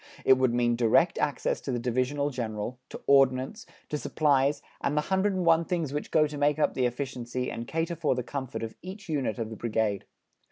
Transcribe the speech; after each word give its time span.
It 0.25 0.33
would 0.39 0.51
mean 0.51 0.75
direct 0.75 1.19
access 1.19 1.61
to 1.61 1.71
the 1.71 1.77
Divisional 1.77 2.31
General, 2.31 2.79
to 2.89 2.99
Ordnance, 3.05 3.67
to 3.89 3.99
supplies, 3.99 4.63
and 4.81 4.97
the 4.97 5.01
hundred 5.01 5.33
and 5.33 5.45
one 5.45 5.63
things 5.63 5.93
which 5.93 6.09
go 6.09 6.25
to 6.25 6.39
make 6.39 6.57
up 6.57 6.73
the 6.73 6.87
efficiency 6.87 7.51
and 7.51 7.67
cater 7.67 7.95
for 7.95 8.15
the 8.15 8.23
comfort 8.23 8.63
of 8.63 8.73
each 8.81 9.07
unit 9.09 9.37
of 9.37 9.51
the 9.51 9.55
Brigade. 9.55 10.05